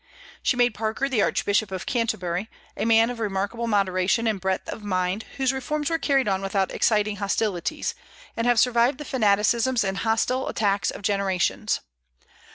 [0.41, 4.83] She made Parker the Archbishop of Canterbury, a man of remarkable moderation and breadth of
[4.83, 7.93] mind, whose reforms were carried on without exciting hostilities,
[8.35, 11.81] and have survived the fanaticisms and hostile attacks of generations.